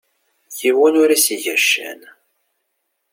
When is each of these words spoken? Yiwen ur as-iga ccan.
Yiwen 0.59 0.99
ur 1.01 1.09
as-iga 1.15 1.55
ccan. 1.63 2.01